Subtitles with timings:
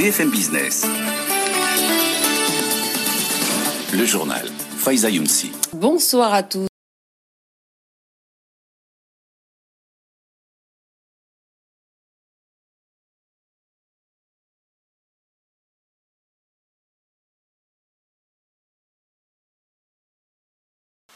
[0.00, 0.86] BFM Business.
[3.92, 4.48] Le journal.
[4.78, 5.52] Faiza Younsi.
[5.74, 6.68] Bonsoir à tous.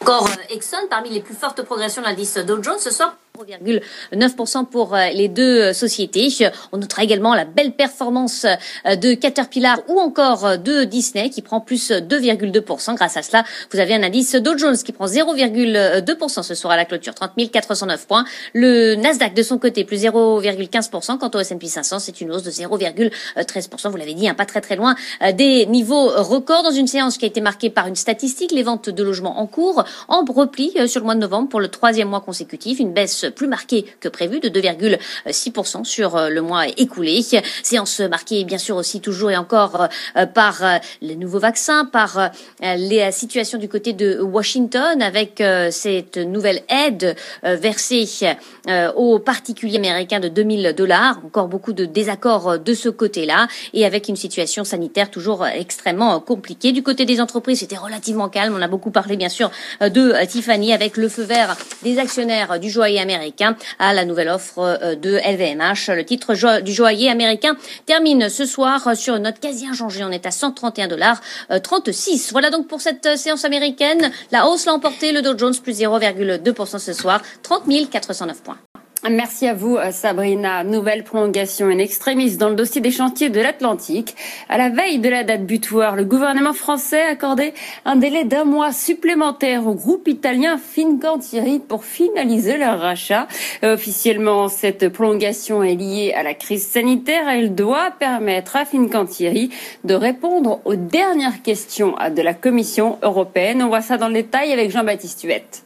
[0.00, 4.66] Encore euh, Exxon, parmi les plus fortes progressions de l'indice Dow Jones ce soir, 0,9%
[4.66, 6.28] pour euh, les deux euh, sociétés.
[6.72, 8.46] On notera également la belle performance
[8.86, 12.94] de Caterpillar ou encore de Disney qui prend plus 2,2%.
[12.94, 16.76] Grâce à cela, vous avez un indice Dow Jones qui prend 0,2% ce soir à
[16.76, 18.24] la clôture, 30 409 points.
[18.54, 21.18] Le Nasdaq de son côté plus 0,15%.
[21.18, 23.90] Quant au S&P 500, c'est une hausse de 0,13%.
[23.90, 24.94] Vous l'avez dit, hein, pas très très loin
[25.34, 28.90] des niveaux records dans une séance qui a été marquée par une statistique, les ventes
[28.90, 32.08] de logements en cours en repli euh, sur le mois de novembre pour le troisième
[32.08, 37.20] mois consécutif, une baisse plus marquée que prévu de 2,6% sur euh, le mois écoulé.
[37.62, 40.62] Séance marquée bien sûr aussi toujours et encore euh, par
[41.00, 42.30] les nouveaux vaccins, par
[42.62, 48.08] les situations du côté de Washington avec cette nouvelle aide versée
[48.96, 51.20] aux particuliers américains de 2000 dollars.
[51.24, 56.72] Encore beaucoup de désaccords de ce côté-là et avec une situation sanitaire toujours extrêmement compliquée.
[56.72, 58.54] Du côté des entreprises, c'était relativement calme.
[58.56, 62.70] On a beaucoup parlé bien sûr de Tiffany avec le feu vert des actionnaires du
[62.70, 63.09] joaillier américain
[63.78, 65.94] à la nouvelle offre euh, de LVMH.
[65.94, 70.04] Le titre du joaillier américain termine ce soir sur une note quasi inchangée.
[70.04, 71.20] On est à 131 dollars
[71.62, 72.28] 36.
[72.28, 74.10] Euh, voilà donc pour cette euh, séance américaine.
[74.30, 78.58] La hausse l'a emporté le Dow Jones plus 0,2% ce soir, 30 409 points.
[79.08, 80.62] Merci à vous, euh, Sabrina.
[80.62, 84.14] Nouvelle prolongation in extremis dans le dossier des chantiers de l'Atlantique.
[84.50, 87.54] À la veille de la date butoir, le gouvernement français a accordé
[87.86, 93.26] un délai d'un mois supplémentaire au groupe italien Fincantieri pour finaliser leur rachat.
[93.64, 97.26] Euh, officiellement, cette prolongation est liée à la crise sanitaire.
[97.26, 99.48] Elle doit permettre à Fincantieri
[99.82, 103.62] de répondre aux dernières questions de la Commission européenne.
[103.62, 105.64] On voit ça dans le détail avec Jean-Baptiste Huette.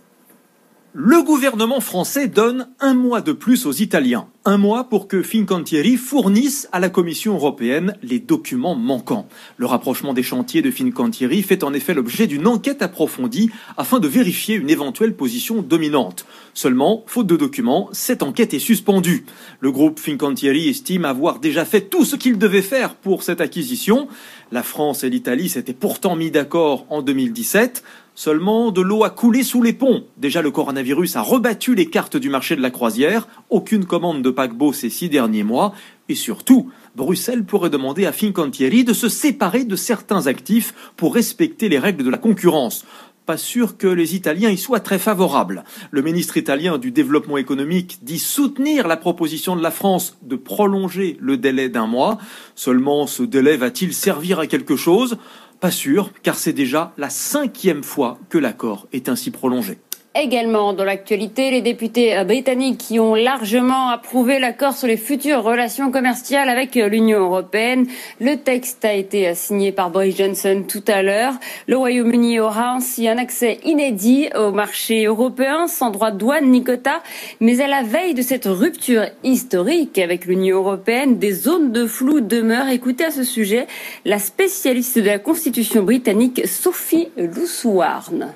[0.97, 4.29] Le gouvernement français donne un mois de plus aux Italiens.
[4.47, 9.27] Un mois pour que Fincantieri fournisse à la Commission européenne les documents manquants.
[9.57, 14.07] Le rapprochement des chantiers de Fincantieri fait en effet l'objet d'une enquête approfondie afin de
[14.07, 16.27] vérifier une éventuelle position dominante.
[16.53, 19.25] Seulement, faute de documents, cette enquête est suspendue.
[19.61, 24.09] Le groupe Fincantieri estime avoir déjà fait tout ce qu'il devait faire pour cette acquisition.
[24.53, 27.83] La France et l'Italie s'étaient pourtant mis d'accord en 2017.
[28.17, 30.05] Seulement, de l'eau a coulé sous les ponts.
[30.19, 33.27] Déjà, le coronavirus a rebattu les cartes du marché de la croisière.
[33.51, 35.75] Aucune commande de paquebot ces six derniers mois.
[36.09, 41.69] Et surtout, Bruxelles pourrait demander à Fincantieri de se séparer de certains actifs pour respecter
[41.69, 42.85] les règles de la concurrence.
[43.27, 45.65] Pas sûr que les Italiens y soient très favorables.
[45.91, 51.17] Le ministre italien du développement économique dit soutenir la proposition de la France de prolonger
[51.21, 52.19] le délai d'un mois.
[52.55, 55.17] Seulement, ce délai va-t-il servir à quelque chose?
[55.59, 59.79] Pas sûr, car c'est déjà la cinquième fois que l'accord est ainsi prolongé.
[60.17, 65.91] Également dans l'actualité, les députés britanniques qui ont largement approuvé l'accord sur les futures relations
[65.91, 67.89] commerciales avec l'Union européenne.
[68.21, 71.33] Le texte a été signé par Boris Johnson tout à l'heure.
[71.67, 76.63] Le Royaume-Uni aura ainsi un accès inédit au marché européen sans droit de douane ni
[76.63, 77.03] quota.
[77.41, 82.21] Mais à la veille de cette rupture historique avec l'Union européenne, des zones de flou
[82.21, 82.69] demeurent.
[82.69, 83.67] Écoutez à ce sujet
[84.05, 88.33] la spécialiste de la Constitution britannique Sophie Loussouarn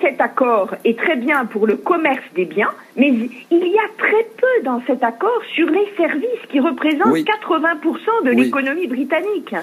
[0.00, 4.24] cet accord est très bien pour le commerce des biens, mais il y a très
[4.36, 9.54] peu dans cet accord sur les services qui représentent 80% de l'économie britannique.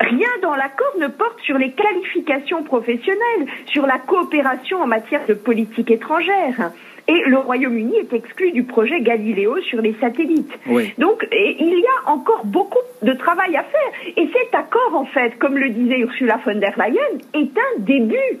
[0.00, 5.34] Rien dans l'accord ne porte sur les qualifications professionnelles, sur la coopération en matière de
[5.34, 6.72] politique étrangère.
[7.08, 10.52] Et le Royaume-Uni est exclu du projet Galileo sur les satellites.
[10.98, 14.12] Donc, il y a encore beaucoup de travail à faire.
[14.16, 18.38] Et cet accord, en fait, comme le disait Ursula von der Leyen, est un début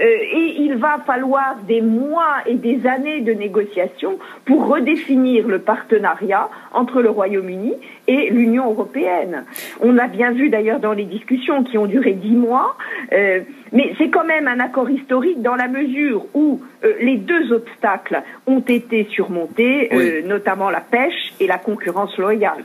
[0.00, 5.60] euh, et il va falloir des mois et des années de négociations pour redéfinir le
[5.60, 7.74] partenariat entre le Royaume-Uni
[8.08, 9.44] et l'Union européenne.
[9.80, 12.76] On a bien vu d'ailleurs dans les discussions qui ont duré dix mois,
[13.12, 13.40] euh,
[13.72, 18.22] mais c'est quand même un accord historique dans la mesure où euh, les deux obstacles
[18.46, 19.90] ont été surmontés,
[20.24, 22.64] notamment la pêche et la concurrence loyale.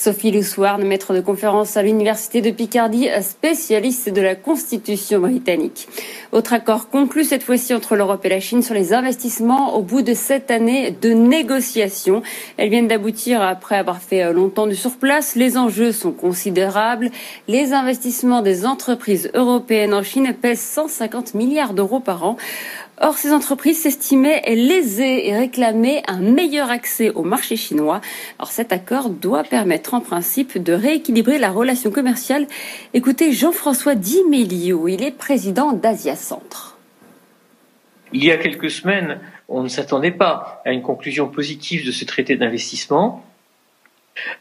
[0.00, 5.88] Sophie Luswarn, maître de conférence à l'Université de Picardie, spécialiste de la Constitution britannique.
[6.32, 10.00] Autre accord conclu cette fois-ci entre l'Europe et la Chine sur les investissements au bout
[10.00, 12.22] de cette année de négociations.
[12.56, 15.36] Elles viennent d'aboutir après avoir fait longtemps du surplace.
[15.36, 17.10] Les enjeux sont considérables.
[17.46, 22.38] Les investissements des entreprises européennes en Chine pèsent 150 milliards d'euros par an.
[23.02, 28.02] Or, ces entreprises s'estimaient lésées et réclamaient un meilleur accès au marché chinois.
[28.38, 32.46] Or, cet accord doit permettre en principe de rééquilibrer la relation commerciale.
[32.94, 36.78] Écoutez Jean-François Di Melio, il est président d'Asia Centre.
[38.12, 42.04] Il y a quelques semaines, on ne s'attendait pas à une conclusion positive de ce
[42.04, 43.24] traité d'investissement.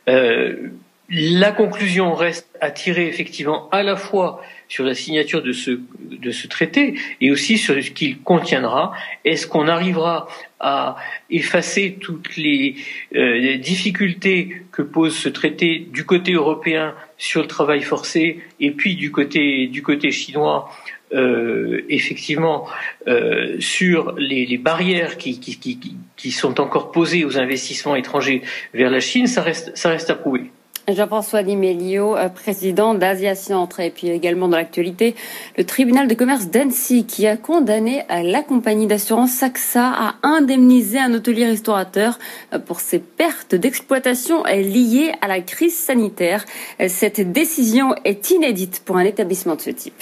[0.08, 0.70] Euh,
[1.12, 6.32] la conclusion reste à tirer effectivement à la fois sur la signature de ce, de
[6.32, 8.94] ce traité et aussi sur ce qu'il contiendra.
[9.26, 10.28] Est-ce qu'on arrivera
[10.60, 10.98] à
[11.32, 12.76] effacer toutes les,
[13.16, 18.96] euh, difficultés que pose ce traité du côté européen sur le travail forcé et puis
[18.96, 20.70] du côté, du côté chinois
[21.12, 22.68] euh, effectivement
[23.08, 25.80] euh, sur les, les barrières qui, qui, qui,
[26.16, 28.44] qui, sont encore posées aux investissements étrangers
[28.76, 30.52] vers la Chine, ça reste, ça reste à prouver.
[30.94, 35.16] Jean-François Limelio, euh, président d'Asia Centre, et puis également dans l'actualité,
[35.58, 41.14] le tribunal de commerce d'Annecy qui a condamné la compagnie d'assurance Saxa à indemniser un
[41.14, 42.20] hôtelier restaurateur
[42.54, 46.46] euh, pour ses pertes d'exploitation liées à la crise sanitaire.
[46.88, 50.02] Cette décision est inédite pour un établissement de ce type.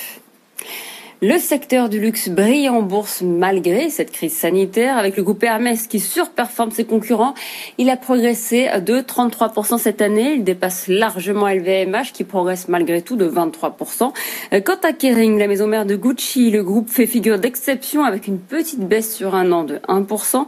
[1.23, 5.87] Le secteur du luxe brille en bourse malgré cette crise sanitaire avec le groupe Hermès
[5.87, 7.33] qui surperforme ses concurrents.
[7.79, 10.33] Il a progressé de 33% cette année.
[10.33, 14.11] Il dépasse largement LVMH qui progresse malgré tout de 23%.
[14.63, 18.37] Quant à Kering, la maison mère de Gucci, le groupe fait figure d'exception avec une
[18.37, 20.45] petite baisse sur un an de 1%.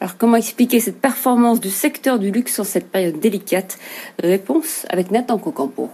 [0.00, 3.78] Alors comment expliquer cette performance du secteur du luxe en cette période délicate?
[4.22, 5.88] Réponse avec Nathan Cocampo.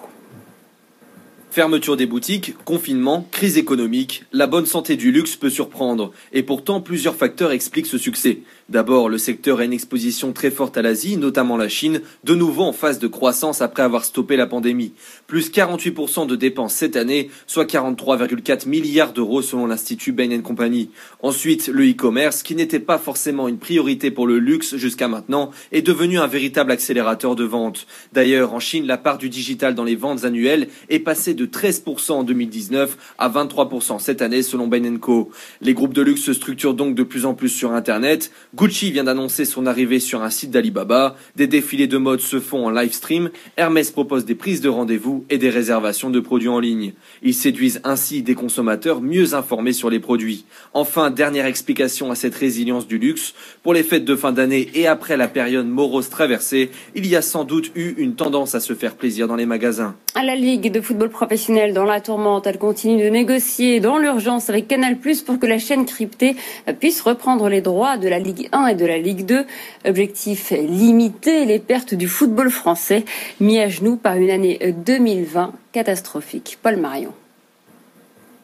[1.57, 6.13] Fermeture des boutiques, confinement, crise économique, la bonne santé du luxe peut surprendre.
[6.35, 8.41] Et pourtant, plusieurs facteurs expliquent ce succès.
[8.69, 12.65] D'abord, le secteur a une exposition très forte à l'Asie, notamment la Chine, de nouveau
[12.65, 14.93] en phase de croissance après avoir stoppé la pandémie.
[15.27, 20.91] Plus 48% de dépenses cette année, soit 43,4 milliards d'euros selon l'Institut Bain Company.
[21.23, 25.81] Ensuite, le e-commerce, qui n'était pas forcément une priorité pour le luxe jusqu'à maintenant, est
[25.81, 27.87] devenu un véritable accélérateur de vente.
[28.13, 32.13] D'ailleurs, en Chine, la part du digital dans les ventes annuelles est passée de 13%
[32.13, 35.31] en 2019 à 23% cette année selon Bain Co.
[35.61, 38.31] Les groupes de luxe se structurent donc de plus en plus sur Internet.
[38.55, 42.67] Gucci vient d'annoncer son arrivée sur un site d'Alibaba, des défilés de mode se font
[42.67, 46.61] en live stream, Hermès propose des prises de rendez-vous et des réservations de produits en
[46.61, 46.93] ligne.
[47.23, 50.45] Ils séduisent ainsi des consommateurs mieux informés sur les produits.
[50.75, 54.87] Enfin, dernière explication à cette résilience du luxe, pour les fêtes de fin d'année et
[54.87, 58.75] après la période morose traversée, il y a sans doute eu une tendance à se
[58.75, 59.97] faire plaisir dans les magasins.
[60.15, 61.36] À la Ligue de football professionnel
[61.75, 64.97] dans la tourmente, elle continue de négocier dans l'urgence avec Canal+
[65.27, 66.35] pour que la chaîne cryptée
[66.81, 69.45] puisse reprendre les droits de la Ligue 1 et de la Ligue 2.
[69.87, 73.05] Objectif limiter les pertes du football français,
[73.41, 76.59] mis à genoux par une année 2020 catastrophique.
[76.63, 77.13] Paul Marion.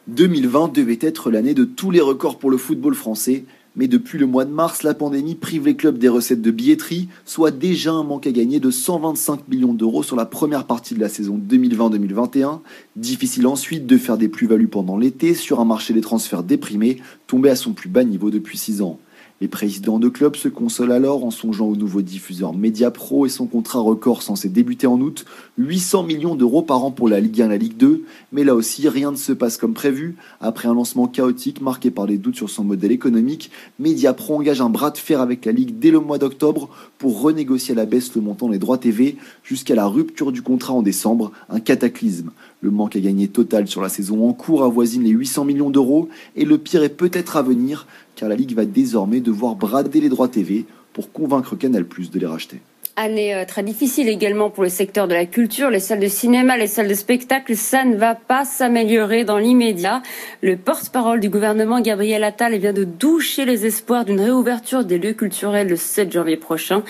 [0.07, 3.45] 2020 devait être l'année de tous les records pour le football français,
[3.75, 7.07] mais depuis le mois de mars, la pandémie prive les clubs des recettes de billetterie,
[7.25, 10.99] soit déjà un manque à gagner de 125 millions d'euros sur la première partie de
[10.99, 12.59] la saison 2020-2021.
[12.95, 17.49] Difficile ensuite de faire des plus-values pendant l'été sur un marché des transferts déprimé, tombé
[17.49, 18.99] à son plus bas niveau depuis 6 ans.
[19.43, 23.45] Les présidents de clubs se consolent alors en songeant au nouveau diffuseur Mediapro et son
[23.45, 25.25] contrat record censé débuter en août,
[25.57, 28.55] 800 millions d'euros par an pour la Ligue 1 et la Ligue 2, mais là
[28.55, 30.15] aussi rien ne se passe comme prévu.
[30.39, 34.69] Après un lancement chaotique marqué par des doutes sur son modèle économique, Mediapro engage un
[34.69, 38.15] bras de fer avec la Ligue dès le mois d'octobre pour renégocier à la baisse
[38.15, 42.31] le montant des droits TV jusqu'à la rupture du contrat en décembre, un cataclysme.
[42.61, 46.07] Le manque à gagner total sur la saison en cours avoisine les 800 millions d'euros
[46.37, 50.09] et le pire est peut-être à venir car la Ligue va désormais devoir brader les
[50.09, 52.61] droits TV pour convaincre Canal Plus de les racheter.
[52.95, 56.57] Année euh, très difficile également pour le secteur de la culture, les salles de cinéma,
[56.57, 60.03] les salles de spectacle, ça ne va pas s'améliorer dans l'immédiat.
[60.43, 65.13] Le porte-parole du gouvernement, Gabriel Attal, vient de doucher les espoirs d'une réouverture des lieux
[65.13, 66.83] culturels le 7 janvier prochain.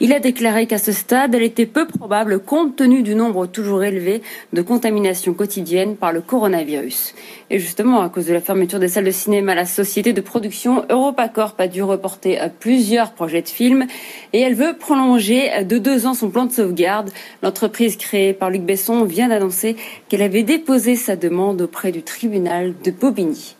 [0.00, 3.84] Il a déclaré qu'à ce stade, elle était peu probable compte tenu du nombre toujours
[3.84, 4.22] élevé
[4.54, 7.14] de contaminations quotidiennes par le coronavirus.
[7.50, 10.86] Et justement, à cause de la fermeture des salles de cinéma, la société de production
[10.88, 13.86] EuropaCorp a dû reporter plusieurs projets de films
[14.32, 17.10] et elle veut prolonger de deux ans son plan de sauvegarde.
[17.42, 19.76] L'entreprise créée par Luc Besson vient d'annoncer
[20.08, 23.56] qu'elle avait déposé sa demande auprès du tribunal de Bobigny.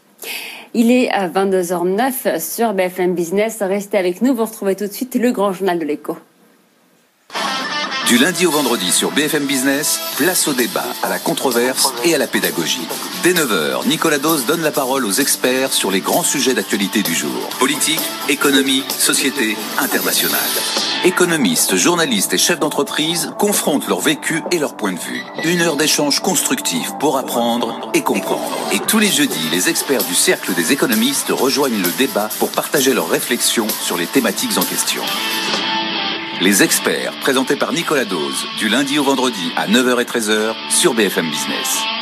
[0.73, 3.59] Il est à 22h09 sur BFM Business.
[3.61, 6.17] Restez avec nous, vous retrouvez tout de suite le grand journal de l'écho.
[8.11, 12.19] Du lundi au vendredi sur BFM Business, place au débat, à la controverse et à
[12.19, 12.89] la pédagogie.
[13.23, 17.15] Dès 9h, Nicolas Dose donne la parole aux experts sur les grands sujets d'actualité du
[17.15, 17.49] jour.
[17.61, 20.41] Politique, économie, société, internationale.
[21.05, 25.23] Économistes, journalistes et chefs d'entreprise confrontent leur vécu et leur point de vue.
[25.45, 28.59] Une heure d'échange constructif pour apprendre et comprendre.
[28.73, 32.93] Et tous les jeudis, les experts du Cercle des économistes rejoignent le débat pour partager
[32.93, 35.05] leurs réflexions sur les thématiques en question.
[36.43, 40.95] Les experts, présentés par Nicolas Dose, du lundi au vendredi à 9h et 13h sur
[40.95, 42.00] BFM Business.